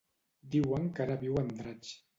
[0.55, 1.99] Diuen que ara viu a Andratx.